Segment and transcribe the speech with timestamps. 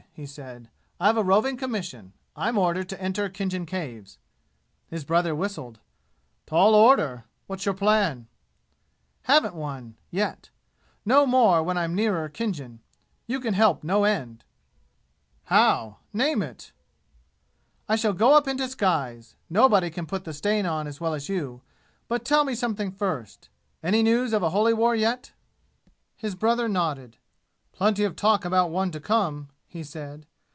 [0.13, 0.69] he said.
[0.99, 2.11] "I've a roving commission.
[2.35, 4.19] I'm ordered to enter Khinjan Caves."
[4.87, 5.79] His brother whistled.
[6.45, 7.23] "Tall order!
[7.47, 8.27] What's your plan?"
[9.23, 10.49] "Haven't one yet.
[11.05, 12.81] Know more when I'm nearer Khinjan.
[13.25, 14.43] You can help no end."
[15.45, 15.97] "How?
[16.13, 16.71] Name it!"
[17.89, 19.35] "I shall go up in disguise.
[19.49, 21.61] Nobody can put the stain on as well as you.
[22.09, 23.49] But tell me something first.
[23.81, 25.31] Any news of a holy war yet?"
[26.17, 27.17] His brother nodded.
[27.71, 30.25] "Plenty of talk about one to come," he said.